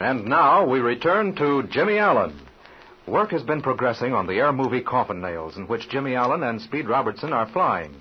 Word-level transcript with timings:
And 0.00 0.24
now 0.24 0.66
we 0.66 0.80
return 0.80 1.34
to 1.36 1.62
Jimmy 1.64 1.98
Allen. 1.98 2.40
Work 3.06 3.32
has 3.32 3.42
been 3.42 3.60
progressing 3.60 4.14
on 4.14 4.26
the 4.26 4.38
air 4.38 4.50
movie 4.50 4.80
Coffin 4.80 5.20
Nails, 5.20 5.58
in 5.58 5.66
which 5.66 5.90
Jimmy 5.90 6.14
Allen 6.14 6.42
and 6.42 6.58
Speed 6.58 6.88
Robertson 6.88 7.34
are 7.34 7.50
flying. 7.52 7.94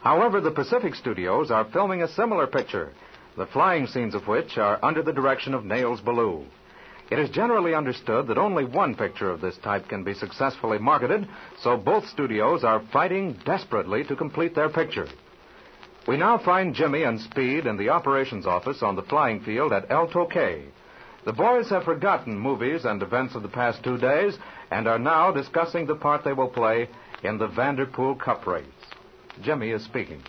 However, 0.00 0.40
the 0.40 0.50
Pacific 0.50 0.94
Studios 0.94 1.50
are 1.50 1.66
filming 1.70 2.02
a 2.02 2.08
similar 2.08 2.46
picture, 2.46 2.94
the 3.36 3.44
flying 3.44 3.86
scenes 3.86 4.14
of 4.14 4.26
which 4.26 4.56
are 4.56 4.82
under 4.82 5.02
the 5.02 5.12
direction 5.12 5.52
of 5.52 5.66
Nails 5.66 6.00
Ballou. 6.00 6.46
It 7.10 7.18
is 7.18 7.28
generally 7.28 7.74
understood 7.74 8.26
that 8.28 8.38
only 8.38 8.64
one 8.64 8.94
picture 8.94 9.28
of 9.28 9.42
this 9.42 9.58
type 9.58 9.86
can 9.86 10.02
be 10.02 10.14
successfully 10.14 10.78
marketed, 10.78 11.28
so 11.60 11.76
both 11.76 12.08
studios 12.08 12.64
are 12.64 12.82
fighting 12.90 13.36
desperately 13.44 14.02
to 14.04 14.16
complete 14.16 14.54
their 14.54 14.70
picture. 14.70 15.08
We 16.08 16.16
now 16.16 16.38
find 16.38 16.74
Jimmy 16.74 17.02
and 17.02 17.20
Speed 17.20 17.66
in 17.66 17.76
the 17.76 17.90
operations 17.90 18.46
office 18.46 18.82
on 18.82 18.96
the 18.96 19.02
flying 19.02 19.40
field 19.40 19.74
at 19.74 19.90
El 19.90 20.08
Toque. 20.08 20.70
The 21.24 21.32
boys 21.32 21.70
have 21.70 21.84
forgotten 21.84 22.38
movies 22.38 22.84
and 22.84 23.02
events 23.02 23.34
of 23.34 23.42
the 23.42 23.48
past 23.48 23.82
two 23.82 23.96
days 23.96 24.36
and 24.70 24.86
are 24.86 24.98
now 24.98 25.30
discussing 25.30 25.86
the 25.86 25.94
part 25.96 26.22
they 26.22 26.34
will 26.34 26.48
play 26.48 26.88
in 27.22 27.38
the 27.38 27.48
Vanderpool 27.48 28.16
Cup 28.16 28.46
race. 28.46 28.64
Jimmy 29.42 29.70
is 29.70 29.82
speaking. 29.84 30.22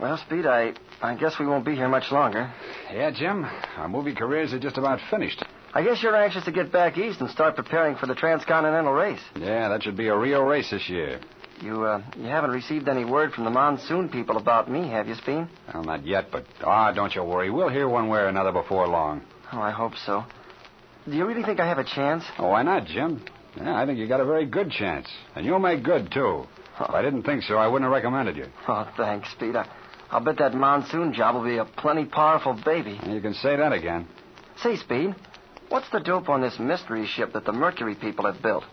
Well, 0.00 0.16
Speed, 0.16 0.46
I, 0.46 0.72
I 1.00 1.14
guess 1.14 1.38
we 1.38 1.46
won't 1.46 1.64
be 1.64 1.76
here 1.76 1.88
much 1.88 2.10
longer. 2.10 2.52
Yeah, 2.92 3.10
Jim. 3.10 3.44
Our 3.76 3.88
movie 3.88 4.14
careers 4.14 4.52
are 4.52 4.58
just 4.58 4.78
about 4.78 4.98
finished. 5.10 5.44
I 5.72 5.84
guess 5.84 6.02
you're 6.02 6.16
anxious 6.16 6.44
to 6.46 6.52
get 6.52 6.72
back 6.72 6.98
east 6.98 7.20
and 7.20 7.30
start 7.30 7.54
preparing 7.54 7.96
for 7.96 8.06
the 8.06 8.14
transcontinental 8.14 8.92
race. 8.92 9.20
Yeah, 9.36 9.68
that 9.68 9.84
should 9.84 9.96
be 9.96 10.08
a 10.08 10.16
real 10.16 10.42
race 10.42 10.70
this 10.70 10.88
year. 10.88 11.20
You, 11.60 11.84
uh, 11.84 12.02
you 12.16 12.24
haven't 12.24 12.50
received 12.52 12.88
any 12.88 13.04
word 13.04 13.32
from 13.32 13.44
the 13.44 13.50
monsoon 13.50 14.08
people 14.08 14.38
about 14.38 14.70
me, 14.70 14.88
have 14.88 15.08
you, 15.08 15.14
Speed? 15.14 15.46
Well, 15.72 15.84
not 15.84 16.06
yet, 16.06 16.30
but 16.32 16.44
ah, 16.64 16.92
don't 16.92 17.14
you 17.14 17.22
worry. 17.22 17.50
We'll 17.50 17.68
hear 17.68 17.88
one 17.88 18.08
way 18.08 18.20
or 18.20 18.28
another 18.28 18.52
before 18.52 18.88
long. 18.88 19.22
Oh, 19.52 19.60
I 19.60 19.70
hope 19.70 19.92
so. 20.06 20.24
Do 21.06 21.14
you 21.14 21.26
really 21.26 21.42
think 21.42 21.60
I 21.60 21.66
have 21.66 21.78
a 21.78 21.84
chance? 21.84 22.24
Oh, 22.38 22.48
why 22.48 22.62
not, 22.62 22.86
Jim? 22.86 23.22
Yeah, 23.56 23.78
I 23.78 23.84
think 23.84 23.98
you 23.98 24.08
got 24.08 24.20
a 24.20 24.24
very 24.24 24.46
good 24.46 24.70
chance. 24.70 25.08
And 25.34 25.44
you'll 25.44 25.58
make 25.58 25.82
good, 25.82 26.10
too. 26.10 26.46
If 26.80 26.90
I 26.90 27.02
didn't 27.02 27.24
think 27.24 27.42
so, 27.42 27.56
I 27.56 27.66
wouldn't 27.66 27.84
have 27.84 27.92
recommended 27.92 28.36
you. 28.36 28.46
Oh, 28.66 28.90
thanks, 28.96 29.30
Speed. 29.32 29.56
I, 29.56 29.68
I'll 30.10 30.20
bet 30.20 30.38
that 30.38 30.54
monsoon 30.54 31.12
job 31.12 31.34
will 31.34 31.44
be 31.44 31.58
a 31.58 31.64
plenty 31.64 32.06
powerful 32.06 32.58
baby. 32.64 32.98
You 33.06 33.20
can 33.20 33.34
say 33.34 33.56
that 33.56 33.72
again. 33.72 34.08
Say, 34.62 34.76
Speed, 34.76 35.14
what's 35.68 35.90
the 35.90 36.00
dope 36.00 36.28
on 36.28 36.40
this 36.40 36.58
mystery 36.58 37.06
ship 37.06 37.34
that 37.34 37.44
the 37.44 37.52
Mercury 37.52 37.96
people 37.96 38.24
have 38.30 38.42
built? 38.42 38.64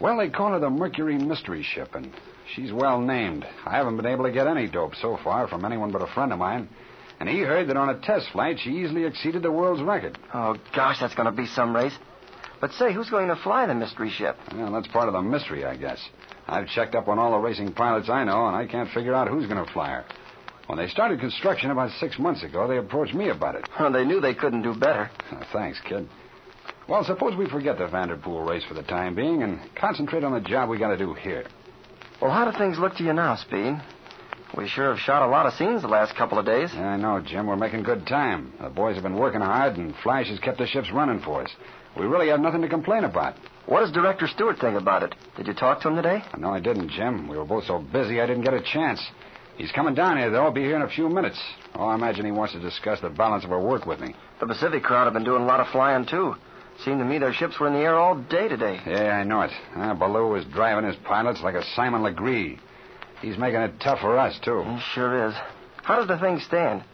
Well, 0.00 0.18
they 0.18 0.28
call 0.28 0.52
her 0.52 0.58
the 0.58 0.70
Mercury 0.70 1.16
Mystery 1.16 1.62
Ship, 1.62 1.94
and 1.94 2.12
she's 2.54 2.72
well 2.72 3.00
named. 3.00 3.46
I 3.64 3.76
haven't 3.76 3.96
been 3.96 4.06
able 4.06 4.24
to 4.24 4.32
get 4.32 4.46
any 4.46 4.66
dope 4.66 4.94
so 4.96 5.18
far 5.22 5.46
from 5.46 5.64
anyone 5.64 5.92
but 5.92 6.02
a 6.02 6.12
friend 6.12 6.32
of 6.32 6.38
mine. 6.38 6.68
And 7.20 7.28
he 7.28 7.38
heard 7.40 7.68
that 7.68 7.76
on 7.76 7.90
a 7.90 8.00
test 8.00 8.30
flight, 8.32 8.58
she 8.58 8.70
easily 8.70 9.04
exceeded 9.04 9.42
the 9.42 9.52
world's 9.52 9.82
record. 9.82 10.18
Oh, 10.34 10.56
gosh, 10.74 10.98
that's 11.00 11.14
going 11.14 11.26
to 11.26 11.32
be 11.32 11.46
some 11.46 11.74
race. 11.74 11.96
But 12.60 12.72
say, 12.72 12.92
who's 12.92 13.08
going 13.08 13.28
to 13.28 13.36
fly 13.36 13.66
the 13.66 13.74
mystery 13.74 14.10
ship? 14.10 14.36
Well, 14.52 14.72
that's 14.72 14.88
part 14.88 15.08
of 15.08 15.14
the 15.14 15.22
mystery, 15.22 15.64
I 15.64 15.76
guess. 15.76 16.00
I've 16.48 16.66
checked 16.68 16.94
up 16.94 17.08
on 17.08 17.18
all 17.18 17.30
the 17.30 17.38
racing 17.38 17.72
pilots 17.72 18.08
I 18.08 18.24
know, 18.24 18.46
and 18.46 18.56
I 18.56 18.66
can't 18.66 18.90
figure 18.90 19.14
out 19.14 19.28
who's 19.28 19.46
going 19.46 19.64
to 19.64 19.72
fly 19.72 19.90
her. 19.90 20.04
When 20.66 20.78
they 20.78 20.88
started 20.88 21.20
construction 21.20 21.70
about 21.70 21.90
six 22.00 22.18
months 22.18 22.42
ago, 22.42 22.66
they 22.66 22.78
approached 22.78 23.14
me 23.14 23.28
about 23.28 23.54
it. 23.54 23.68
Well, 23.78 23.92
they 23.92 24.04
knew 24.04 24.20
they 24.20 24.34
couldn't 24.34 24.62
do 24.62 24.74
better. 24.74 25.10
Thanks, 25.52 25.80
kid. 25.86 26.08
Well, 26.86 27.02
suppose 27.04 27.34
we 27.34 27.48
forget 27.48 27.78
the 27.78 27.86
Vanderpool 27.86 28.42
race 28.42 28.64
for 28.64 28.74
the 28.74 28.82
time 28.82 29.14
being 29.14 29.42
and 29.42 29.58
concentrate 29.74 30.22
on 30.22 30.32
the 30.32 30.40
job 30.40 30.68
we 30.68 30.78
got 30.78 30.90
to 30.90 30.98
do 30.98 31.14
here. 31.14 31.44
Well, 32.20 32.30
how 32.30 32.50
do 32.50 32.56
things 32.56 32.78
look 32.78 32.94
to 32.96 33.02
you 33.02 33.14
now, 33.14 33.36
Speed? 33.36 33.80
We 34.56 34.68
sure 34.68 34.90
have 34.90 34.98
shot 34.98 35.26
a 35.26 35.30
lot 35.30 35.46
of 35.46 35.54
scenes 35.54 35.80
the 35.80 35.88
last 35.88 36.14
couple 36.14 36.38
of 36.38 36.44
days. 36.44 36.70
Yeah, 36.74 36.88
I 36.88 36.96
know, 36.96 37.20
Jim. 37.24 37.46
We're 37.46 37.56
making 37.56 37.84
good 37.84 38.06
time. 38.06 38.52
The 38.60 38.68
boys 38.68 38.94
have 38.96 39.02
been 39.02 39.16
working 39.16 39.40
hard, 39.40 39.76
and 39.78 39.94
Flash 40.02 40.28
has 40.28 40.38
kept 40.38 40.58
the 40.58 40.66
ships 40.66 40.92
running 40.92 41.20
for 41.20 41.42
us. 41.42 41.50
We 41.98 42.04
really 42.04 42.28
have 42.28 42.40
nothing 42.40 42.60
to 42.60 42.68
complain 42.68 43.04
about. 43.04 43.36
What 43.66 43.80
does 43.80 43.90
Director 43.90 44.28
Stewart 44.28 44.58
think 44.60 44.78
about 44.78 45.02
it? 45.02 45.14
Did 45.36 45.46
you 45.46 45.54
talk 45.54 45.80
to 45.80 45.88
him 45.88 45.96
today? 45.96 46.22
No, 46.36 46.50
I 46.50 46.60
didn't, 46.60 46.90
Jim. 46.90 47.28
We 47.28 47.38
were 47.38 47.46
both 47.46 47.64
so 47.64 47.78
busy 47.78 48.20
I 48.20 48.26
didn't 48.26 48.44
get 48.44 48.52
a 48.52 48.60
chance. 48.60 49.00
He's 49.56 49.72
coming 49.72 49.94
down 49.94 50.18
here, 50.18 50.30
though. 50.30 50.44
I'll 50.44 50.52
be 50.52 50.62
here 50.62 50.76
in 50.76 50.82
a 50.82 50.88
few 50.88 51.08
minutes. 51.08 51.40
Oh, 51.74 51.86
I 51.86 51.94
imagine 51.94 52.26
he 52.26 52.30
wants 52.32 52.52
to 52.52 52.60
discuss 52.60 53.00
the 53.00 53.08
balance 53.08 53.44
of 53.44 53.52
our 53.52 53.60
work 53.60 53.86
with 53.86 54.00
me. 54.00 54.14
The 54.38 54.46
Pacific 54.46 54.82
crowd 54.82 55.04
have 55.04 55.14
been 55.14 55.24
doing 55.24 55.42
a 55.42 55.46
lot 55.46 55.60
of 55.60 55.68
flying, 55.68 56.04
too. 56.04 56.34
Seemed 56.84 56.98
to 56.98 57.04
me 57.04 57.18
their 57.18 57.32
ships 57.32 57.58
were 57.58 57.68
in 57.68 57.74
the 57.74 57.80
air 57.80 57.96
all 57.96 58.16
day 58.16 58.48
today. 58.48 58.80
Yeah, 58.86 59.16
I 59.16 59.24
know 59.24 59.42
it. 59.42 59.50
Uh, 59.76 59.94
Ballou 59.94 60.34
is 60.34 60.44
driving 60.46 60.84
his 60.88 60.96
pilots 61.04 61.40
like 61.42 61.54
a 61.54 61.64
Simon 61.74 62.02
Legree. 62.02 62.58
He's 63.22 63.38
making 63.38 63.60
it 63.60 63.80
tough 63.80 64.00
for 64.00 64.18
us, 64.18 64.38
too. 64.44 64.62
He 64.64 64.80
sure 64.94 65.28
is. 65.28 65.34
How 65.82 65.96
does 65.96 66.08
the 66.08 66.18
thing 66.18 66.40
stand? 66.40 66.84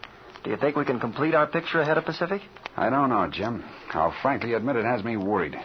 Do 0.43 0.49
you 0.49 0.57
think 0.57 0.75
we 0.75 0.85
can 0.85 0.99
complete 0.99 1.35
our 1.35 1.47
picture 1.47 1.81
ahead 1.81 1.97
of 1.97 2.05
Pacific? 2.05 2.41
I 2.77 2.89
don't 2.89 3.09
know, 3.09 3.27
Jim. 3.31 3.63
I'll 3.91 4.13
frankly 4.21 4.53
admit 4.53 4.75
it 4.75 4.85
has 4.85 5.03
me 5.03 5.17
worried. 5.17 5.55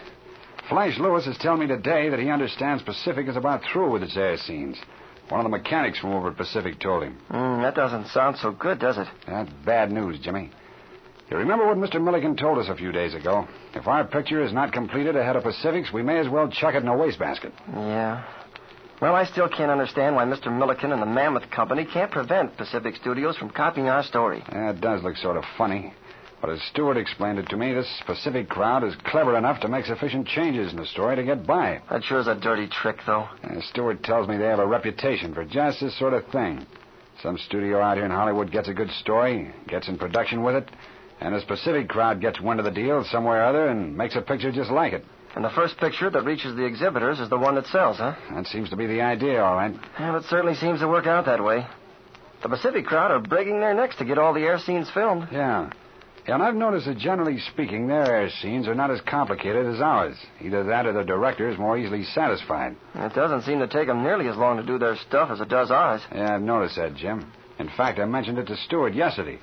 Flash 0.69 0.97
Lewis 0.99 1.25
is 1.27 1.37
telling 1.37 1.61
me 1.61 1.67
today 1.67 2.09
that 2.09 2.19
he 2.19 2.29
understands 2.29 2.83
Pacific 2.83 3.27
is 3.27 3.37
about 3.37 3.61
through 3.71 3.91
with 3.91 4.03
its 4.03 4.17
air 4.17 4.37
scenes. 4.37 4.77
One 5.29 5.39
of 5.39 5.45
the 5.45 5.57
mechanics 5.57 5.99
from 5.99 6.11
over 6.11 6.29
at 6.29 6.37
Pacific 6.37 6.79
told 6.79 7.03
him. 7.03 7.17
Mm, 7.29 7.61
that 7.61 7.75
doesn't 7.75 8.07
sound 8.07 8.37
so 8.37 8.51
good, 8.51 8.79
does 8.79 8.97
it? 8.97 9.07
That's 9.25 9.51
bad 9.65 9.91
news, 9.91 10.19
Jimmy. 10.19 10.51
You 11.29 11.35
remember 11.37 11.67
what 11.67 11.77
Mr. 11.77 12.01
Milliken 12.01 12.37
told 12.37 12.57
us 12.57 12.69
a 12.69 12.75
few 12.75 12.93
days 12.93 13.13
ago? 13.13 13.47
If 13.73 13.85
our 13.85 14.05
picture 14.05 14.43
is 14.43 14.53
not 14.53 14.71
completed 14.71 15.17
ahead 15.17 15.35
of 15.35 15.43
Pacific's, 15.43 15.91
we 15.91 16.01
may 16.01 16.19
as 16.19 16.29
well 16.29 16.47
chuck 16.47 16.73
it 16.73 16.83
in 16.83 16.87
a 16.87 16.95
wastebasket. 16.95 17.51
Yeah. 17.73 18.23
Well, 19.01 19.13
I 19.13 19.25
still 19.25 19.49
can't 19.49 19.69
understand 19.69 20.15
why 20.15 20.23
Mr. 20.23 20.57
Milliken 20.57 20.93
and 20.93 21.01
the 21.01 21.05
Mammoth 21.05 21.51
Company 21.51 21.85
can't 21.85 22.09
prevent 22.09 22.55
Pacific 22.55 22.95
Studios 22.95 23.35
from 23.37 23.49
copying 23.49 23.89
our 23.89 24.03
story. 24.03 24.41
Yeah, 24.51 24.71
it 24.71 24.79
does 24.79 25.03
look 25.03 25.17
sort 25.17 25.35
of 25.35 25.43
funny. 25.57 25.93
But 26.39 26.51
as 26.51 26.61
Stewart 26.71 26.97
explained 26.97 27.39
it 27.39 27.49
to 27.49 27.57
me, 27.57 27.73
this 27.73 28.01
Pacific 28.05 28.47
crowd 28.47 28.85
is 28.85 28.95
clever 29.05 29.37
enough 29.37 29.59
to 29.61 29.67
make 29.67 29.85
sufficient 29.85 30.27
changes 30.27 30.71
in 30.71 30.77
the 30.77 30.85
story 30.85 31.17
to 31.17 31.23
get 31.23 31.45
by. 31.45 31.81
That 31.89 32.05
sure 32.05 32.19
is 32.19 32.27
a 32.27 32.35
dirty 32.35 32.67
trick, 32.67 32.97
though. 33.05 33.27
And 33.43 33.61
Stewart 33.63 34.01
tells 34.01 34.29
me 34.29 34.37
they 34.37 34.45
have 34.45 34.59
a 34.59 34.67
reputation 34.67 35.33
for 35.33 35.43
just 35.43 35.81
this 35.81 35.97
sort 35.99 36.13
of 36.13 36.25
thing. 36.27 36.65
Some 37.21 37.37
studio 37.37 37.81
out 37.81 37.97
here 37.97 38.05
in 38.05 38.11
Hollywood 38.11 38.51
gets 38.51 38.69
a 38.69 38.73
good 38.73 38.91
story, 38.91 39.51
gets 39.67 39.87
in 39.89 39.97
production 39.97 40.43
with 40.43 40.55
it, 40.55 40.69
and 41.19 41.33
a 41.35 41.45
Pacific 41.45 41.89
crowd 41.89 42.21
gets 42.21 42.39
wind 42.39 42.59
of 42.59 42.65
the 42.65 42.71
deal 42.71 43.03
somewhere 43.05 43.41
or 43.41 43.45
other 43.45 43.67
and 43.67 43.97
makes 43.97 44.15
a 44.15 44.21
picture 44.21 44.51
just 44.51 44.69
like 44.71 44.93
it. 44.93 45.03
And 45.35 45.43
the 45.43 45.49
first 45.51 45.77
picture 45.77 46.09
that 46.09 46.23
reaches 46.23 46.55
the 46.55 46.65
exhibitors 46.65 47.19
is 47.19 47.29
the 47.29 47.37
one 47.37 47.55
that 47.55 47.67
sells, 47.67 47.97
huh? 47.97 48.15
That 48.33 48.47
seems 48.47 48.69
to 48.71 48.75
be 48.75 48.87
the 48.87 49.01
idea, 49.01 49.43
all 49.43 49.55
right. 49.55 49.75
Well, 49.99 50.15
it 50.15 50.23
certainly 50.25 50.55
seems 50.55 50.79
to 50.79 50.87
work 50.87 51.05
out 51.05 51.25
that 51.25 51.43
way. 51.43 51.65
The 52.41 52.49
Pacific 52.49 52.85
crowd 52.85 53.11
are 53.11 53.19
breaking 53.19 53.59
their 53.59 53.73
necks 53.73 53.97
to 53.97 54.05
get 54.05 54.17
all 54.17 54.33
the 54.33 54.41
air 54.41 54.59
scenes 54.59 54.89
filmed. 54.91 55.27
Yeah. 55.31 55.69
Yeah, 56.27 56.35
and 56.35 56.43
I've 56.43 56.55
noticed 56.55 56.87
that 56.87 56.97
generally 56.97 57.39
speaking, 57.39 57.87
their 57.87 58.05
air 58.05 58.29
scenes 58.41 58.67
are 58.67 58.75
not 58.75 58.91
as 58.91 58.99
complicated 59.01 59.65
as 59.65 59.79
ours. 59.79 60.17
Either 60.41 60.63
that 60.65 60.85
or 60.85 60.93
the 60.93 61.03
director 61.03 61.49
is 61.49 61.57
more 61.57 61.77
easily 61.77 62.03
satisfied. 62.03 62.75
It 62.95 63.13
doesn't 63.13 63.43
seem 63.43 63.59
to 63.59 63.67
take 63.67 63.87
them 63.87 64.03
nearly 64.03 64.27
as 64.27 64.35
long 64.35 64.57
to 64.57 64.63
do 64.63 64.77
their 64.77 64.97
stuff 64.97 65.29
as 65.31 65.39
it 65.39 65.47
does 65.49 65.71
ours. 65.71 66.01
Yeah, 66.13 66.35
I've 66.35 66.41
noticed 66.41 66.75
that, 66.75 66.95
Jim. 66.95 67.31
In 67.59 67.69
fact, 67.69 67.97
I 67.99 68.05
mentioned 68.05 68.39
it 68.39 68.47
to 68.47 68.57
Stewart 68.57 68.93
yesterday. 68.93 69.39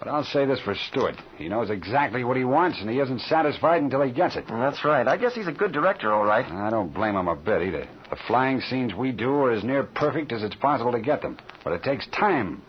But 0.00 0.08
I'll 0.08 0.24
say 0.24 0.46
this 0.46 0.60
for 0.60 0.74
Stewart. 0.74 1.14
He 1.36 1.48
knows 1.50 1.68
exactly 1.68 2.24
what 2.24 2.38
he 2.38 2.44
wants, 2.44 2.80
and 2.80 2.88
he 2.88 3.00
isn't 3.00 3.20
satisfied 3.20 3.82
until 3.82 4.00
he 4.00 4.10
gets 4.10 4.34
it. 4.34 4.46
That's 4.48 4.82
right. 4.82 5.06
I 5.06 5.18
guess 5.18 5.34
he's 5.34 5.46
a 5.46 5.52
good 5.52 5.72
director, 5.72 6.10
all 6.10 6.24
right. 6.24 6.46
I 6.46 6.70
don't 6.70 6.92
blame 6.92 7.16
him 7.16 7.28
a 7.28 7.36
bit 7.36 7.60
either. 7.60 7.86
The 8.08 8.16
flying 8.26 8.62
scenes 8.62 8.94
we 8.94 9.12
do 9.12 9.30
are 9.30 9.52
as 9.52 9.62
near 9.62 9.82
perfect 9.82 10.32
as 10.32 10.42
it's 10.42 10.54
possible 10.54 10.92
to 10.92 11.00
get 11.00 11.20
them. 11.20 11.36
But 11.62 11.74
it 11.74 11.82
takes 11.82 12.06
time. 12.08 12.62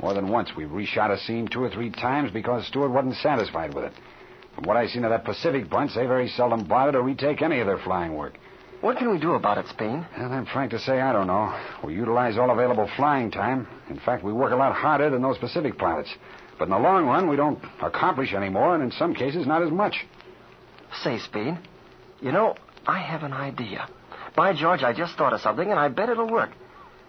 More 0.00 0.14
than 0.14 0.28
once, 0.28 0.56
we've 0.56 0.68
reshot 0.68 1.10
a 1.10 1.18
scene 1.18 1.46
two 1.46 1.62
or 1.62 1.68
three 1.68 1.90
times 1.90 2.30
because 2.30 2.66
Stewart 2.66 2.90
wasn't 2.90 3.16
satisfied 3.16 3.74
with 3.74 3.84
it. 3.84 3.92
From 4.54 4.64
what 4.64 4.78
I've 4.78 4.88
seen 4.88 5.04
of 5.04 5.10
that 5.10 5.26
Pacific 5.26 5.68
bunch, 5.68 5.94
they 5.94 6.06
very 6.06 6.28
seldom 6.28 6.64
bother 6.64 6.92
to 6.92 7.02
retake 7.02 7.42
any 7.42 7.60
of 7.60 7.66
their 7.66 7.78
flying 7.78 8.16
work. 8.16 8.38
What 8.80 8.96
can 8.96 9.10
we 9.10 9.18
do 9.18 9.32
about 9.32 9.58
it, 9.58 9.66
Speed? 9.68 10.06
Well, 10.16 10.32
I'm 10.32 10.46
frank 10.46 10.70
to 10.70 10.78
say 10.78 11.00
I 11.00 11.12
don't 11.12 11.26
know. 11.26 11.54
We 11.84 11.94
utilize 11.94 12.38
all 12.38 12.50
available 12.50 12.88
flying 12.96 13.30
time. 13.30 13.66
In 13.90 13.98
fact, 13.98 14.24
we 14.24 14.32
work 14.32 14.52
a 14.52 14.56
lot 14.56 14.72
harder 14.72 15.10
than 15.10 15.20
those 15.20 15.36
Pacific 15.36 15.76
pilots. 15.76 16.14
But 16.58 16.64
in 16.64 16.70
the 16.70 16.78
long 16.78 17.06
run, 17.06 17.28
we 17.28 17.36
don't 17.36 17.58
accomplish 17.80 18.34
any 18.34 18.48
more, 18.48 18.74
and 18.74 18.82
in 18.82 18.90
some 18.92 19.14
cases, 19.14 19.46
not 19.46 19.62
as 19.62 19.70
much. 19.70 20.06
Say, 21.02 21.18
Speed, 21.18 21.58
you 22.20 22.32
know, 22.32 22.56
I 22.86 22.98
have 22.98 23.22
an 23.22 23.32
idea. 23.32 23.88
By 24.34 24.54
George, 24.54 24.82
I 24.82 24.92
just 24.92 25.16
thought 25.16 25.32
of 25.32 25.40
something, 25.40 25.70
and 25.70 25.78
I 25.78 25.88
bet 25.88 26.08
it'll 26.08 26.30
work. 26.30 26.50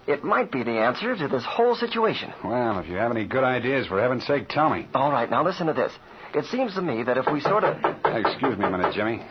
It 0.06 0.24
might 0.24 0.50
be 0.50 0.62
the 0.62 0.72
answer 0.72 1.16
to 1.16 1.28
this 1.28 1.44
whole 1.44 1.74
situation. 1.74 2.32
Well, 2.44 2.78
if 2.78 2.88
you 2.88 2.96
have 2.96 3.10
any 3.10 3.24
good 3.26 3.44
ideas, 3.44 3.86
for 3.86 4.00
heaven's 4.00 4.26
sake, 4.26 4.48
tell 4.48 4.70
me. 4.70 4.88
All 4.94 5.12
right, 5.12 5.30
now 5.30 5.44
listen 5.44 5.66
to 5.66 5.72
this. 5.72 5.92
It 6.34 6.44
seems 6.46 6.74
to 6.74 6.82
me 6.82 7.02
that 7.02 7.18
if 7.18 7.26
we 7.32 7.40
sort 7.40 7.64
of. 7.64 7.76
Excuse 8.04 8.56
me 8.58 8.64
a 8.64 8.70
minute, 8.70 8.94
Jimmy. 8.94 9.22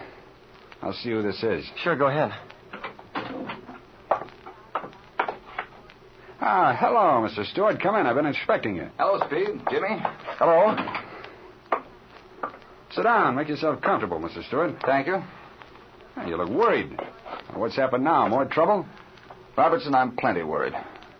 I'll 0.82 0.94
see 0.94 1.10
who 1.10 1.22
this 1.22 1.42
is. 1.44 1.66
Sure, 1.84 1.96
go 1.96 2.08
ahead. 2.08 2.32
Ah, 6.52 6.76
hello, 6.80 7.22
Mr. 7.30 7.46
Stewart. 7.52 7.80
Come 7.80 7.96
in. 7.96 8.08
I've 8.08 8.16
been 8.16 8.26
expecting 8.26 8.76
you. 8.76 8.90
Hello, 8.98 9.20
Speed. 9.28 9.62
Jimmy. 9.70 10.02
Hello. 10.40 10.76
Sit 12.90 13.04
down. 13.04 13.36
Make 13.36 13.50
yourself 13.50 13.80
comfortable, 13.82 14.20
Mr. 14.20 14.44
Stewart. 14.48 14.72
Thank 14.84 15.06
you. 15.06 15.22
You 16.26 16.38
look 16.38 16.50
worried. 16.50 17.00
What's 17.54 17.76
happened 17.76 18.04
now? 18.04 18.28
More 18.28 18.46
trouble? 18.46 18.88
Robertson, 19.56 19.94
I'm 19.94 20.18
plenty 20.18 20.42
worried. 20.42 20.74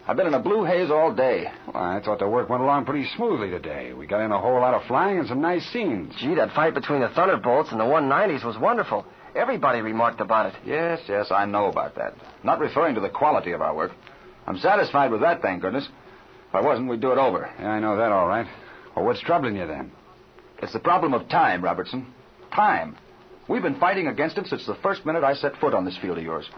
I've 0.08 0.18
been 0.18 0.26
in 0.26 0.34
a 0.34 0.40
blue 0.40 0.64
haze 0.64 0.90
all 0.90 1.14
day. 1.14 1.46
Well, 1.72 1.84
I 1.84 2.02
thought 2.04 2.18
the 2.18 2.28
work 2.28 2.50
went 2.50 2.64
along 2.64 2.86
pretty 2.86 3.08
smoothly 3.16 3.52
today. 3.52 3.94
We 3.94 4.08
got 4.08 4.26
in 4.26 4.32
a 4.32 4.42
whole 4.42 4.60
lot 4.60 4.74
of 4.74 4.88
flying 4.88 5.20
and 5.20 5.28
some 5.28 5.42
nice 5.42 5.64
scenes. 5.72 6.12
Gee, 6.20 6.34
that 6.34 6.56
fight 6.56 6.74
between 6.74 7.02
the 7.02 7.10
Thunderbolts 7.10 7.70
and 7.70 7.80
the 7.80 7.84
190s 7.84 8.44
was 8.44 8.58
wonderful. 8.58 9.06
Everybody 9.36 9.82
remarked 9.82 10.22
about 10.22 10.48
it. 10.48 10.56
Yes, 10.66 11.02
yes, 11.08 11.28
I 11.30 11.46
know 11.46 11.68
about 11.68 11.94
that. 11.98 12.16
Not 12.44 12.60
referring 12.60 12.96
to 12.96 13.02
the 13.02 13.10
quality 13.10 13.52
of 13.52 13.62
our 13.62 13.76
work. 13.76 13.92
I'm 14.50 14.58
satisfied 14.58 15.12
with 15.12 15.22
that, 15.22 15.44
thank 15.44 15.62
goodness. 15.62 15.88
If 16.50 16.56
I 16.56 16.62
wasn't, 16.62 16.90
we'd 16.90 17.00
do 17.00 17.12
it 17.12 17.20
over. 17.20 17.48
Yeah, 17.60 17.70
I 17.70 17.80
know 17.80 17.96
that 17.98 18.12
all 18.12 18.28
right. 18.28 18.48
Well, 18.96 19.06
what's 19.06 19.22
troubling 19.22 19.56
you 19.56 19.68
then? 19.68 19.92
It's 20.64 20.74
the 20.74 20.80
problem 20.80 21.14
of 21.14 21.30
time, 21.30 21.64
Robertson. 21.64 22.12
Time. 22.52 22.98
We've 23.48 23.62
been 23.62 23.80
fighting 23.80 24.08
against 24.08 24.40
it 24.40 24.48
since 24.48 24.66
the 24.66 24.74
first 24.82 25.06
minute 25.06 25.24
I 25.24 25.36
set 25.36 25.56
foot 25.58 25.76
on 25.76 25.86
this 25.86 25.98
field 26.02 26.18
of 26.18 26.24
yours. 26.24 26.50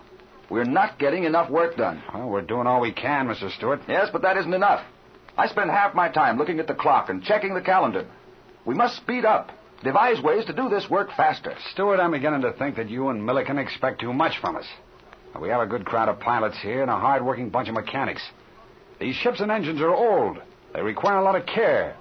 We're 0.49 0.63
not 0.63 0.99
getting 0.99 1.25
enough 1.25 1.49
work 1.49 1.75
done. 1.75 2.01
Well, 2.13 2.29
we're 2.29 2.41
doing 2.41 2.65
all 2.65 2.79
we 2.79 2.93
can, 2.93 3.27
Mr. 3.27 3.53
Stewart. 3.57 3.81
Yes, 3.89 4.07
but 4.11 4.21
that 4.21 4.37
isn't 4.37 4.53
enough. 4.53 4.85
I 5.37 5.47
spend 5.47 5.69
half 5.69 5.93
my 5.93 6.09
time 6.09 6.37
looking 6.37 6.61
at 6.61 6.67
the 6.67 6.73
clock 6.73 7.09
and 7.09 7.21
checking 7.21 7.53
the 7.53 7.61
calendar. 7.61 8.07
We 8.65 8.73
must 8.73 8.95
speed 8.97 9.25
up, 9.25 9.51
devise 9.83 10.21
ways 10.21 10.45
to 10.45 10.53
do 10.53 10.69
this 10.69 10.89
work 10.89 11.09
faster. 11.17 11.55
Stewart, 11.73 11.99
I'm 11.99 12.11
beginning 12.11 12.41
to 12.43 12.53
think 12.53 12.77
that 12.77 12.89
you 12.89 13.09
and 13.09 13.25
Milliken 13.25 13.57
expect 13.57 13.99
too 13.99 14.13
much 14.13 14.37
from 14.39 14.55
us. 14.55 14.65
We 15.39 15.49
have 15.49 15.61
a 15.61 15.67
good 15.67 15.85
crowd 15.85 16.09
of 16.09 16.19
pilots 16.19 16.57
here 16.61 16.81
and 16.81 16.91
a 16.91 16.99
hard-working 16.99 17.49
bunch 17.49 17.67
of 17.67 17.73
mechanics. 17.73 18.21
These 18.99 19.15
ships 19.15 19.39
and 19.39 19.51
engines 19.51 19.81
are 19.81 19.93
old. 19.93 20.37
They 20.73 20.81
require 20.81 21.17
a 21.17 21.23
lot 21.23 21.35
of 21.35 21.45
care. 21.45 21.95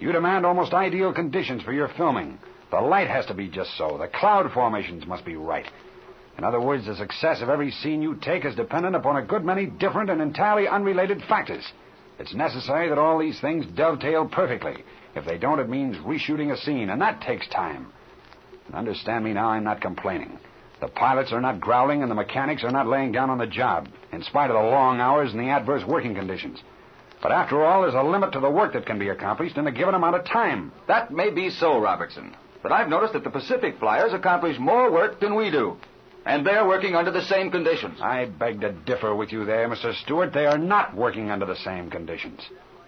You 0.00 0.12
demand 0.12 0.46
almost 0.46 0.72
ideal 0.72 1.12
conditions 1.12 1.62
for 1.62 1.72
your 1.72 1.88
filming. 1.88 2.38
The 2.70 2.80
light 2.80 3.08
has 3.08 3.26
to 3.26 3.34
be 3.34 3.48
just 3.48 3.76
so. 3.76 3.98
The 3.98 4.08
cloud 4.08 4.50
formations 4.52 5.06
must 5.06 5.24
be 5.24 5.36
right. 5.36 5.66
In 6.38 6.44
other 6.44 6.60
words, 6.60 6.86
the 6.86 6.96
success 6.96 7.42
of 7.42 7.48
every 7.48 7.70
scene 7.70 8.02
you 8.02 8.16
take 8.16 8.44
is 8.44 8.56
dependent 8.56 8.96
upon 8.96 9.16
a 9.16 9.24
good 9.24 9.44
many 9.44 9.66
different 9.66 10.10
and 10.10 10.20
entirely 10.20 10.66
unrelated 10.66 11.22
factors. 11.28 11.64
It's 12.18 12.34
necessary 12.34 12.88
that 12.88 12.98
all 12.98 13.18
these 13.18 13.40
things 13.40 13.66
dovetail 13.66 14.26
perfectly. 14.26 14.82
If 15.14 15.24
they 15.24 15.38
don't, 15.38 15.60
it 15.60 15.68
means 15.68 15.96
reshooting 15.98 16.52
a 16.52 16.56
scene, 16.56 16.90
and 16.90 17.00
that 17.02 17.20
takes 17.20 17.46
time. 17.48 17.92
And 18.66 18.74
understand 18.74 19.24
me 19.24 19.32
now, 19.32 19.48
I'm 19.48 19.64
not 19.64 19.80
complaining. 19.80 20.38
The 20.80 20.88
pilots 20.88 21.32
are 21.32 21.40
not 21.40 21.60
growling, 21.60 22.02
and 22.02 22.10
the 22.10 22.16
mechanics 22.16 22.64
are 22.64 22.70
not 22.70 22.86
laying 22.86 23.12
down 23.12 23.30
on 23.30 23.38
the 23.38 23.46
job, 23.46 23.88
in 24.12 24.22
spite 24.22 24.50
of 24.50 24.56
the 24.56 24.70
long 24.70 25.00
hours 25.00 25.32
and 25.32 25.40
the 25.40 25.50
adverse 25.50 25.84
working 25.86 26.14
conditions. 26.14 26.62
But 27.22 27.32
after 27.32 27.64
all, 27.64 27.82
there's 27.82 27.94
a 27.94 28.02
limit 28.02 28.32
to 28.32 28.40
the 28.40 28.50
work 28.50 28.74
that 28.74 28.84
can 28.84 28.98
be 28.98 29.08
accomplished 29.08 29.56
in 29.56 29.66
a 29.66 29.72
given 29.72 29.94
amount 29.94 30.16
of 30.16 30.26
time. 30.26 30.72
That 30.88 31.10
may 31.10 31.30
be 31.30 31.48
so, 31.48 31.78
Robertson. 31.78 32.36
But 32.62 32.72
I've 32.72 32.88
noticed 32.88 33.12
that 33.14 33.24
the 33.24 33.30
Pacific 33.30 33.78
flyers 33.78 34.12
accomplish 34.12 34.58
more 34.58 34.90
work 34.90 35.20
than 35.20 35.34
we 35.34 35.50
do. 35.50 35.76
And 36.26 36.46
they're 36.46 36.66
working 36.66 36.94
under 36.94 37.10
the 37.10 37.24
same 37.24 37.50
conditions. 37.50 37.98
I 38.00 38.24
beg 38.26 38.60
to 38.62 38.72
differ 38.72 39.14
with 39.14 39.32
you 39.32 39.44
there, 39.44 39.68
Mr. 39.68 39.94
Stewart. 40.02 40.32
They 40.32 40.46
are 40.46 40.58
not 40.58 40.94
working 40.96 41.30
under 41.30 41.44
the 41.44 41.56
same 41.56 41.90
conditions. 41.90 42.40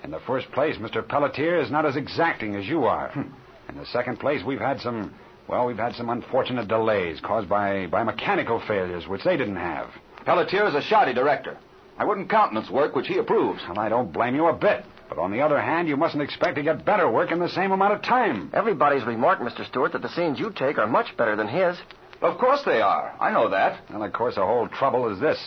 In 0.02 0.10
the 0.10 0.20
first 0.20 0.50
place, 0.52 0.76
Mr. 0.76 1.06
Pelletier 1.06 1.56
is 1.60 1.70
not 1.70 1.84
as 1.84 1.96
exacting 1.96 2.56
as 2.56 2.66
you 2.66 2.84
are. 2.84 3.10
Hmm. 3.10 3.32
In 3.68 3.76
the 3.76 3.86
second 3.86 4.18
place, 4.20 4.42
we've 4.44 4.60
had 4.60 4.80
some, 4.80 5.14
well, 5.48 5.66
we've 5.66 5.76
had 5.76 5.94
some 5.94 6.10
unfortunate 6.10 6.68
delays 6.68 7.20
caused 7.20 7.48
by, 7.48 7.86
by 7.86 8.02
mechanical 8.02 8.60
failures, 8.66 9.06
which 9.06 9.24
they 9.24 9.36
didn't 9.36 9.56
have. 9.56 9.90
Pelletier 10.24 10.66
is 10.66 10.74
a 10.74 10.82
shoddy 10.82 11.14
director. 11.14 11.56
I 11.98 12.04
wouldn't 12.04 12.28
countenance 12.28 12.68
work 12.68 12.94
which 12.94 13.06
he 13.06 13.18
approves. 13.18 13.62
And 13.68 13.78
I 13.78 13.88
don't 13.88 14.12
blame 14.12 14.34
you 14.34 14.46
a 14.46 14.52
bit. 14.52 14.84
But 15.08 15.18
on 15.18 15.30
the 15.30 15.40
other 15.40 15.60
hand, 15.60 15.88
you 15.88 15.96
mustn't 15.96 16.22
expect 16.22 16.56
to 16.56 16.62
get 16.62 16.84
better 16.84 17.08
work 17.08 17.30
in 17.30 17.38
the 17.38 17.48
same 17.48 17.70
amount 17.70 17.94
of 17.94 18.02
time. 18.02 18.50
Everybody's 18.52 19.04
remarked, 19.04 19.40
Mr. 19.40 19.64
Stewart, 19.66 19.92
that 19.92 20.02
the 20.02 20.08
scenes 20.08 20.38
you 20.38 20.50
take 20.50 20.78
are 20.78 20.86
much 20.86 21.16
better 21.16 21.36
than 21.36 21.48
his. 21.48 21.76
Of 22.20 22.38
course 22.38 22.62
they 22.64 22.80
are. 22.80 23.14
I 23.20 23.30
know 23.30 23.50
that. 23.50 23.80
And 23.88 24.02
of 24.02 24.12
course, 24.12 24.34
the 24.34 24.44
whole 24.44 24.68
trouble 24.68 25.12
is 25.12 25.20
this. 25.20 25.38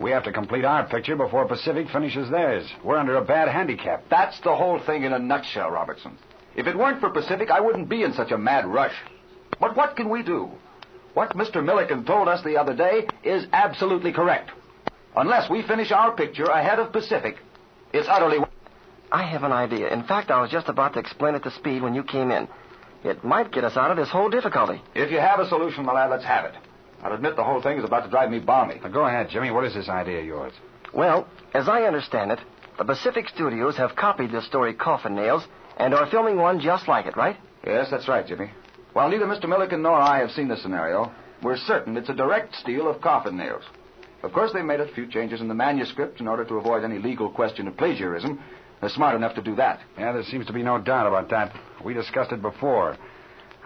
We 0.00 0.10
have 0.10 0.24
to 0.24 0.32
complete 0.32 0.64
our 0.64 0.86
picture 0.86 1.16
before 1.16 1.46
Pacific 1.46 1.88
finishes 1.88 2.28
theirs. 2.30 2.68
We're 2.84 2.98
under 2.98 3.16
a 3.16 3.24
bad 3.24 3.48
handicap. 3.48 4.04
That's 4.10 4.38
the 4.40 4.54
whole 4.54 4.80
thing 4.80 5.04
in 5.04 5.12
a 5.12 5.18
nutshell, 5.18 5.70
Robertson. 5.70 6.18
If 6.54 6.66
it 6.66 6.76
weren't 6.76 7.00
for 7.00 7.10
Pacific, 7.10 7.50
I 7.50 7.60
wouldn't 7.60 7.88
be 7.88 8.02
in 8.02 8.12
such 8.12 8.32
a 8.32 8.38
mad 8.38 8.66
rush. 8.66 8.94
But 9.60 9.76
what 9.76 9.96
can 9.96 10.08
we 10.08 10.22
do? 10.22 10.50
What 11.14 11.30
Mr. 11.30 11.64
Milliken 11.64 12.04
told 12.04 12.28
us 12.28 12.42
the 12.44 12.58
other 12.58 12.74
day 12.74 13.08
is 13.24 13.46
absolutely 13.52 14.12
correct. 14.12 14.50
Unless 15.16 15.48
we 15.48 15.62
finish 15.62 15.90
our 15.90 16.12
picture 16.14 16.44
ahead 16.44 16.78
of 16.78 16.92
Pacific, 16.92 17.36
it's 17.92 18.08
utterly. 18.08 18.38
I 19.10 19.22
have 19.22 19.44
an 19.44 19.52
idea. 19.52 19.88
In 19.88 20.02
fact, 20.04 20.30
I 20.30 20.42
was 20.42 20.50
just 20.50 20.68
about 20.68 20.92
to 20.94 21.00
explain 21.00 21.34
it 21.34 21.42
to 21.44 21.50
Speed 21.50 21.82
when 21.82 21.94
you 21.94 22.02
came 22.02 22.30
in. 22.30 22.48
It 23.02 23.24
might 23.24 23.52
get 23.52 23.64
us 23.64 23.76
out 23.76 23.90
of 23.90 23.96
this 23.96 24.10
whole 24.10 24.28
difficulty. 24.28 24.82
If 24.94 25.10
you 25.10 25.18
have 25.18 25.40
a 25.40 25.48
solution, 25.48 25.86
my 25.86 25.92
lad, 25.92 26.10
let's 26.10 26.24
have 26.24 26.44
it. 26.44 26.54
I'll 27.02 27.14
admit 27.14 27.36
the 27.36 27.44
whole 27.44 27.62
thing 27.62 27.78
is 27.78 27.84
about 27.84 28.04
to 28.04 28.10
drive 28.10 28.30
me 28.30 28.40
balmy. 28.40 28.80
Now, 28.82 28.88
go 28.88 29.06
ahead, 29.06 29.28
Jimmy. 29.30 29.50
What 29.50 29.64
is 29.64 29.74
this 29.74 29.88
idea 29.88 30.20
of 30.20 30.26
yours? 30.26 30.52
Well, 30.92 31.26
as 31.54 31.68
I 31.68 31.82
understand 31.82 32.32
it, 32.32 32.40
the 32.78 32.84
Pacific 32.84 33.28
Studios 33.28 33.76
have 33.76 33.96
copied 33.96 34.32
this 34.32 34.46
story 34.46 34.74
Coffin 34.74 35.14
Nails 35.14 35.46
and 35.78 35.94
are 35.94 36.10
filming 36.10 36.36
one 36.36 36.60
just 36.60 36.88
like 36.88 37.06
it, 37.06 37.16
right? 37.16 37.36
Yes, 37.66 37.88
that's 37.90 38.08
right, 38.08 38.26
Jimmy. 38.26 38.50
While 38.96 39.10
neither 39.10 39.26
Mr. 39.26 39.46
Milliken 39.46 39.82
nor 39.82 39.92
I 39.92 40.20
have 40.20 40.30
seen 40.30 40.48
the 40.48 40.56
scenario, 40.56 41.12
we're 41.42 41.58
certain 41.58 41.98
it's 41.98 42.08
a 42.08 42.14
direct 42.14 42.54
steal 42.54 42.88
of 42.88 43.02
Coffin 43.02 43.36
Nails. 43.36 43.62
Of 44.22 44.32
course, 44.32 44.52
they 44.54 44.62
made 44.62 44.80
a 44.80 44.90
few 44.94 45.06
changes 45.06 45.42
in 45.42 45.48
the 45.48 45.54
manuscript 45.54 46.18
in 46.18 46.26
order 46.26 46.46
to 46.46 46.54
avoid 46.54 46.82
any 46.82 46.98
legal 46.98 47.28
question 47.28 47.68
of 47.68 47.76
plagiarism. 47.76 48.42
They're 48.80 48.88
smart 48.88 49.14
enough 49.14 49.34
to 49.34 49.42
do 49.42 49.54
that. 49.56 49.80
Yeah, 49.98 50.12
there 50.12 50.22
seems 50.22 50.46
to 50.46 50.54
be 50.54 50.62
no 50.62 50.78
doubt 50.78 51.06
about 51.06 51.28
that. 51.28 51.54
We 51.84 51.92
discussed 51.92 52.32
it 52.32 52.40
before. 52.40 52.96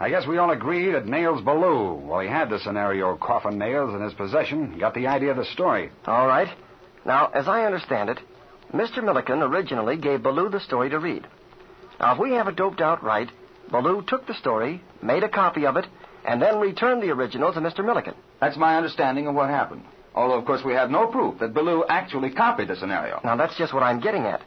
I 0.01 0.09
guess 0.09 0.27
we 0.27 0.37
all 0.37 0.51
agree 0.51 0.91
that 0.91 1.05
Nails 1.05 1.41
Ballou, 1.41 1.93
while 1.93 2.19
he 2.19 2.27
had 2.27 2.49
the 2.49 2.59
scenario 2.59 3.15
Coffin 3.15 3.57
Nails 3.57 3.95
in 3.95 4.01
his 4.01 4.13
possession, 4.13 4.79
got 4.79 4.95
the 4.95 5.07
idea 5.07 5.31
of 5.31 5.37
the 5.37 5.45
story. 5.45 5.91
All 6.07 6.27
right. 6.27 6.49
Now, 7.05 7.27
as 7.27 7.47
I 7.47 7.63
understand 7.63 8.09
it, 8.09 8.19
Mr. 8.73 9.01
Milliken 9.01 9.41
originally 9.41 9.95
gave 9.95 10.23
Ballou 10.23 10.49
the 10.49 10.59
story 10.59 10.89
to 10.89 10.99
read. 10.99 11.25
Now, 12.01 12.15
if 12.15 12.19
we 12.19 12.31
have 12.31 12.49
it 12.49 12.57
doped 12.57 12.81
out 12.81 13.01
right, 13.01 13.29
Ballou 13.71 14.03
took 14.05 14.27
the 14.27 14.33
story, 14.33 14.83
made 15.01 15.23
a 15.23 15.29
copy 15.29 15.65
of 15.65 15.77
it, 15.77 15.85
and 16.27 16.41
then 16.41 16.59
returned 16.59 17.01
the 17.01 17.09
original 17.11 17.53
to 17.53 17.61
Mr. 17.61 17.83
Milliken. 17.83 18.13
That's 18.39 18.57
my 18.57 18.75
understanding 18.75 19.27
of 19.27 19.35
what 19.35 19.49
happened. 19.49 19.83
Although, 20.13 20.37
of 20.39 20.45
course, 20.45 20.61
we 20.63 20.73
have 20.73 20.89
no 20.91 21.07
proof 21.07 21.39
that 21.39 21.53
Ballou 21.53 21.85
actually 21.87 22.31
copied 22.31 22.67
the 22.67 22.75
scenario. 22.75 23.21
Now, 23.23 23.37
that's 23.37 23.57
just 23.57 23.73
what 23.73 23.83
I'm 23.83 24.01
getting 24.01 24.23
at. 24.23 24.41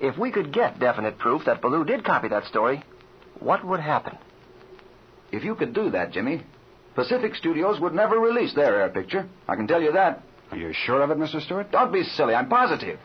If 0.00 0.16
we 0.18 0.32
could 0.32 0.52
get 0.52 0.80
definite 0.80 1.18
proof 1.18 1.44
that 1.44 1.60
Ballou 1.60 1.84
did 1.84 2.04
copy 2.04 2.28
that 2.28 2.46
story, 2.46 2.82
what 3.38 3.64
would 3.64 3.80
happen? 3.80 4.16
If 5.30 5.44
you 5.44 5.54
could 5.54 5.74
do 5.74 5.90
that, 5.90 6.12
Jimmy, 6.12 6.42
Pacific 6.94 7.34
Studios 7.34 7.78
would 7.80 7.94
never 7.94 8.18
release 8.18 8.54
their 8.54 8.80
air 8.80 8.88
picture. 8.88 9.28
I 9.46 9.56
can 9.56 9.66
tell 9.66 9.82
you 9.82 9.92
that. 9.92 10.22
Are 10.50 10.56
you 10.56 10.72
sure 10.72 11.02
of 11.02 11.10
it, 11.10 11.18
Mr. 11.18 11.42
Stewart? 11.42 11.70
Don't 11.70 11.92
be 11.92 12.04
silly. 12.04 12.34
I'm 12.34 12.48
positive. 12.48 12.98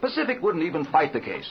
Pacific 0.00 0.42
wouldn't 0.42 0.64
even 0.64 0.84
fight 0.86 1.12
the 1.12 1.20
case. 1.20 1.50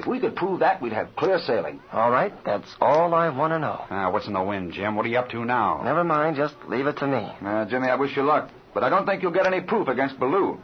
If 0.00 0.06
we 0.06 0.18
could 0.18 0.34
prove 0.34 0.60
that, 0.60 0.80
we'd 0.80 0.94
have 0.94 1.14
clear 1.14 1.38
sailing. 1.40 1.78
All 1.92 2.10
right, 2.10 2.32
that's 2.42 2.74
all 2.80 3.12
I 3.12 3.28
want 3.28 3.52
to 3.52 3.58
know. 3.58 3.84
Ah, 3.90 4.10
what's 4.10 4.26
in 4.26 4.32
the 4.32 4.42
wind, 4.42 4.72
Jim? 4.72 4.96
What 4.96 5.04
are 5.04 5.10
you 5.10 5.18
up 5.18 5.28
to 5.28 5.44
now? 5.44 5.82
Never 5.84 6.04
mind, 6.04 6.36
just 6.36 6.54
leave 6.68 6.86
it 6.86 6.96
to 6.98 7.06
me. 7.06 7.30
Uh, 7.44 7.66
Jimmy, 7.66 7.88
I 7.88 7.96
wish 7.96 8.16
you 8.16 8.22
luck. 8.22 8.48
But 8.72 8.82
I 8.82 8.88
don't 8.88 9.04
think 9.04 9.22
you'll 9.22 9.30
get 9.30 9.46
any 9.46 9.60
proof 9.60 9.88
against 9.88 10.18
Ballou. 10.18 10.58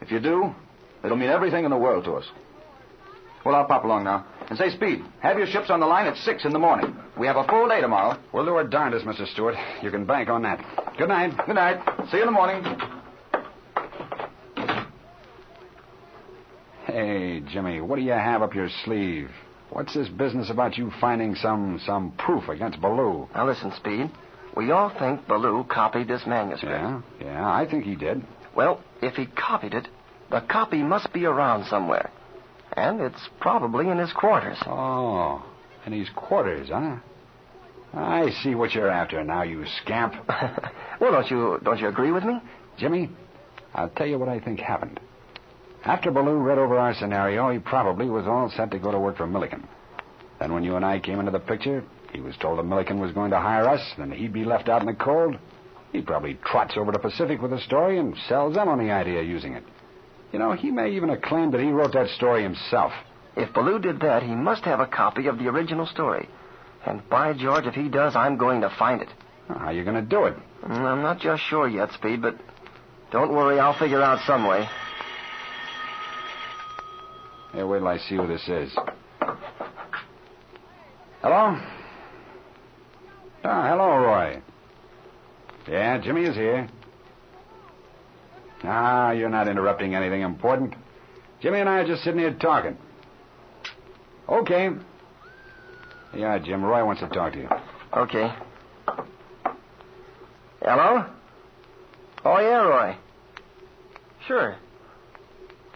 If 0.00 0.12
you 0.12 0.20
do, 0.20 0.54
it'll 1.02 1.16
mean 1.16 1.30
everything 1.30 1.64
in 1.64 1.70
the 1.72 1.76
world 1.76 2.04
to 2.04 2.12
us. 2.12 2.26
Well, 3.44 3.56
I'll 3.56 3.66
pop 3.66 3.82
along 3.82 4.04
now. 4.04 4.24
And 4.48 4.56
say, 4.56 4.70
Speed, 4.70 5.02
have 5.18 5.36
your 5.36 5.48
ships 5.48 5.68
on 5.68 5.80
the 5.80 5.86
line 5.86 6.06
at 6.06 6.16
6 6.16 6.44
in 6.44 6.52
the 6.52 6.60
morning. 6.60 6.96
We 7.18 7.26
have 7.26 7.36
a 7.36 7.44
full 7.48 7.66
day 7.68 7.80
tomorrow. 7.80 8.20
We'll 8.32 8.44
do 8.44 8.54
our 8.54 8.68
darndest, 8.68 9.04
Mr. 9.04 9.26
Stewart. 9.32 9.56
You 9.82 9.90
can 9.90 10.04
bank 10.04 10.28
on 10.28 10.42
that. 10.42 10.64
Good 10.96 11.08
night. 11.08 11.36
Good 11.44 11.56
night. 11.56 11.80
See 12.12 12.18
you 12.18 12.22
in 12.22 12.26
the 12.26 12.32
morning. 12.32 12.95
Hey, 16.96 17.42
Jimmy, 17.52 17.82
what 17.82 17.96
do 17.96 18.02
you 18.02 18.12
have 18.12 18.40
up 18.40 18.54
your 18.54 18.70
sleeve? 18.86 19.28
What's 19.68 19.92
this 19.92 20.08
business 20.08 20.48
about 20.48 20.78
you 20.78 20.90
finding 20.98 21.34
some 21.34 21.78
some 21.84 22.12
proof 22.12 22.48
against 22.48 22.80
Ballou? 22.80 23.28
Now, 23.34 23.46
listen, 23.46 23.70
Speed. 23.76 24.10
We 24.56 24.70
all 24.70 24.88
think 24.98 25.28
Ballou 25.28 25.64
copied 25.64 26.08
this 26.08 26.22
manuscript. 26.26 26.72
Yeah, 26.72 27.02
yeah, 27.20 27.46
I 27.46 27.66
think 27.70 27.84
he 27.84 27.96
did. 27.96 28.24
Well, 28.54 28.82
if 29.02 29.12
he 29.16 29.26
copied 29.26 29.74
it, 29.74 29.88
the 30.30 30.40
copy 30.40 30.78
must 30.78 31.12
be 31.12 31.26
around 31.26 31.66
somewhere. 31.66 32.10
And 32.74 33.02
it's 33.02 33.28
probably 33.40 33.90
in 33.90 33.98
his 33.98 34.14
quarters. 34.14 34.56
Oh, 34.64 35.44
in 35.84 35.92
his 35.92 36.08
quarters, 36.16 36.70
huh? 36.70 36.96
I 37.92 38.30
see 38.42 38.54
what 38.54 38.72
you're 38.72 38.90
after 38.90 39.22
now, 39.22 39.42
you 39.42 39.66
scamp. 39.82 40.14
well, 40.98 41.12
don't 41.12 41.30
you 41.30 41.60
don't 41.62 41.78
you 41.78 41.88
agree 41.88 42.10
with 42.10 42.24
me? 42.24 42.40
Jimmy, 42.78 43.10
I'll 43.74 43.90
tell 43.90 44.06
you 44.06 44.18
what 44.18 44.30
I 44.30 44.40
think 44.40 44.60
happened. 44.60 44.98
After 45.86 46.10
Ballou 46.10 46.38
read 46.38 46.58
over 46.58 46.76
our 46.78 46.94
scenario, 46.94 47.48
he 47.48 47.60
probably 47.60 48.10
was 48.10 48.26
all 48.26 48.50
set 48.50 48.72
to 48.72 48.78
go 48.80 48.90
to 48.90 48.98
work 48.98 49.18
for 49.18 49.26
Milliken. 49.28 49.68
Then 50.40 50.52
when 50.52 50.64
you 50.64 50.74
and 50.74 50.84
I 50.84 50.98
came 50.98 51.20
into 51.20 51.30
the 51.30 51.38
picture, 51.38 51.84
he 52.12 52.20
was 52.20 52.36
told 52.38 52.58
that 52.58 52.64
Milliken 52.64 52.98
was 52.98 53.12
going 53.12 53.30
to 53.30 53.38
hire 53.38 53.68
us, 53.68 53.80
then 53.96 54.10
he'd 54.10 54.32
be 54.32 54.44
left 54.44 54.68
out 54.68 54.80
in 54.80 54.88
the 54.88 54.94
cold. 54.94 55.36
He 55.92 56.02
probably 56.02 56.38
trots 56.44 56.76
over 56.76 56.90
to 56.90 56.98
Pacific 56.98 57.40
with 57.40 57.52
the 57.52 57.60
story 57.60 58.00
and 58.00 58.16
sells 58.28 58.54
them 58.56 58.68
on 58.68 58.80
the 58.80 58.90
idea 58.90 59.20
of 59.20 59.28
using 59.28 59.52
it. 59.52 59.62
You 60.32 60.40
know, 60.40 60.52
he 60.52 60.72
may 60.72 60.90
even 60.90 61.08
have 61.08 61.22
claimed 61.22 61.54
that 61.54 61.60
he 61.60 61.68
wrote 61.68 61.92
that 61.92 62.10
story 62.10 62.42
himself. 62.42 62.92
If 63.36 63.54
Ballou 63.54 63.78
did 63.78 64.00
that, 64.00 64.24
he 64.24 64.34
must 64.34 64.64
have 64.64 64.80
a 64.80 64.86
copy 64.86 65.28
of 65.28 65.38
the 65.38 65.46
original 65.46 65.86
story. 65.86 66.28
And 66.84 67.08
by 67.08 67.32
George, 67.32 67.66
if 67.66 67.74
he 67.74 67.88
does, 67.88 68.16
I'm 68.16 68.36
going 68.38 68.62
to 68.62 68.74
find 68.76 69.02
it. 69.02 69.08
How 69.46 69.66
are 69.66 69.72
you 69.72 69.84
going 69.84 70.02
to 70.02 70.02
do 70.02 70.24
it? 70.24 70.34
Mm, 70.64 70.80
I'm 70.80 71.02
not 71.02 71.20
just 71.20 71.44
sure 71.44 71.68
yet, 71.68 71.92
Speed, 71.92 72.22
but 72.22 72.34
don't 73.12 73.32
worry, 73.32 73.60
I'll 73.60 73.78
figure 73.78 74.02
out 74.02 74.26
some 74.26 74.48
way. 74.48 74.68
Here, 77.56 77.66
wait 77.66 77.78
till 77.78 77.88
I 77.88 77.96
see 77.96 78.16
who 78.16 78.26
this 78.26 78.46
is. 78.48 78.76
Hello? 81.22 81.58
Ah, 83.44 83.68
hello, 83.70 83.96
Roy. 83.96 84.42
Yeah, 85.66 85.96
Jimmy 85.96 86.24
is 86.24 86.36
here. 86.36 86.68
Ah, 88.62 89.12
you're 89.12 89.30
not 89.30 89.48
interrupting 89.48 89.94
anything 89.94 90.20
important. 90.20 90.74
Jimmy 91.40 91.60
and 91.60 91.68
I 91.68 91.78
are 91.78 91.86
just 91.86 92.04
sitting 92.04 92.20
here 92.20 92.34
talking. 92.34 92.76
Okay. 94.28 94.68
Yeah, 96.14 96.38
Jim, 96.38 96.62
Roy 96.62 96.84
wants 96.84 97.00
to 97.00 97.08
talk 97.08 97.32
to 97.32 97.38
you. 97.38 97.48
Okay. 97.96 98.34
Hello? 100.60 101.06
Oh, 102.22 102.38
yeah, 102.38 102.60
Roy. 102.66 102.96
Sure. 104.26 104.56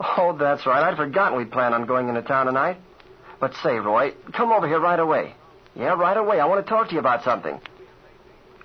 Oh, 0.00 0.34
that's 0.38 0.64
right. 0.66 0.82
I'd 0.82 0.96
forgotten 0.96 1.36
we 1.36 1.44
planned 1.44 1.74
on 1.74 1.84
going 1.84 2.08
into 2.08 2.22
town 2.22 2.46
tonight. 2.46 2.78
But 3.38 3.54
say, 3.62 3.78
Roy, 3.78 4.12
come 4.32 4.50
over 4.50 4.66
here 4.66 4.80
right 4.80 4.98
away. 4.98 5.34
Yeah, 5.74 5.94
right 5.94 6.16
away. 6.16 6.40
I 6.40 6.46
want 6.46 6.64
to 6.64 6.68
talk 6.68 6.88
to 6.88 6.94
you 6.94 7.00
about 7.00 7.22
something. 7.22 7.60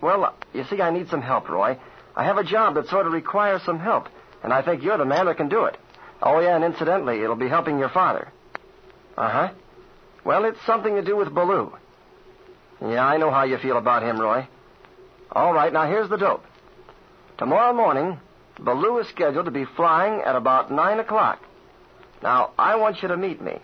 Well, 0.01 0.33
you 0.53 0.63
see, 0.69 0.81
I 0.81 0.91
need 0.91 1.09
some 1.09 1.21
help, 1.21 1.49
Roy. 1.49 1.77
I 2.15 2.23
have 2.23 2.37
a 2.37 2.43
job 2.43 2.75
that 2.75 2.87
sort 2.87 3.05
of 3.05 3.13
requires 3.13 3.61
some 3.63 3.79
help, 3.79 4.07
and 4.43 4.53
I 4.53 4.61
think 4.61 4.81
you're 4.83 4.97
the 4.97 5.05
man 5.05 5.25
that 5.25 5.37
can 5.37 5.49
do 5.49 5.65
it. 5.65 5.77
Oh, 6.21 6.39
yeah, 6.39 6.55
and 6.55 6.63
incidentally, 6.63 7.21
it'll 7.21 7.35
be 7.35 7.49
helping 7.49 7.79
your 7.79 7.89
father. 7.89 8.29
Uh 9.17 9.29
huh. 9.29 9.53
Well, 10.23 10.45
it's 10.45 10.63
something 10.65 10.95
to 10.95 11.01
do 11.01 11.15
with 11.15 11.33
Ballou. 11.33 11.73
Yeah, 12.81 13.05
I 13.05 13.17
know 13.17 13.31
how 13.31 13.43
you 13.43 13.57
feel 13.57 13.77
about 13.77 14.03
him, 14.03 14.19
Roy. 14.19 14.47
All 15.31 15.53
right, 15.53 15.71
now 15.71 15.87
here's 15.87 16.09
the 16.09 16.17
dope. 16.17 16.43
Tomorrow 17.37 17.73
morning, 17.73 18.19
Ballou 18.59 18.99
is 18.99 19.07
scheduled 19.09 19.45
to 19.45 19.51
be 19.51 19.65
flying 19.75 20.21
at 20.21 20.35
about 20.35 20.71
9 20.71 20.99
o'clock. 20.99 21.41
Now, 22.23 22.51
I 22.57 22.75
want 22.75 23.01
you 23.01 23.09
to 23.09 23.17
meet 23.17 23.41
me. 23.41 23.59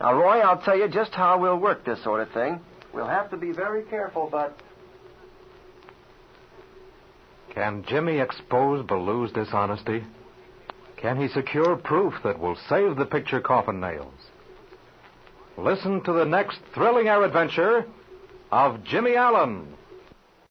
Now, 0.00 0.14
Roy, 0.14 0.40
I'll 0.40 0.60
tell 0.60 0.76
you 0.76 0.88
just 0.88 1.12
how 1.12 1.38
we'll 1.38 1.58
work 1.58 1.84
this 1.84 2.02
sort 2.02 2.20
of 2.20 2.30
thing. 2.32 2.60
We'll 2.92 3.06
have 3.06 3.30
to 3.30 3.36
be 3.36 3.52
very 3.52 3.84
careful, 3.84 4.28
but. 4.30 4.58
Can 7.54 7.84
Jimmy 7.86 8.18
expose 8.18 8.84
Ballou's 8.86 9.32
dishonesty? 9.32 10.04
Can 10.96 11.20
he 11.20 11.28
secure 11.28 11.76
proof 11.76 12.14
that 12.24 12.38
will 12.38 12.56
save 12.68 12.96
the 12.96 13.06
picture 13.06 13.40
coffin 13.40 13.80
nails? 13.80 14.14
Listen 15.56 16.02
to 16.04 16.12
the 16.12 16.24
next 16.24 16.58
thrilling 16.74 17.08
air 17.08 17.22
adventure 17.22 17.84
of 18.50 18.84
Jimmy 18.84 19.14
Allen 19.14 19.74